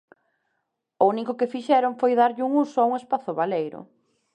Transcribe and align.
O 1.01 1.03
único 1.13 1.37
que 1.39 1.51
fixeron 1.53 1.97
foi 2.01 2.11
darlle 2.15 2.45
un 2.47 2.51
uso 2.65 2.77
a 2.79 2.87
un 2.89 2.93
espazo 3.01 3.31
baleiro. 3.39 3.79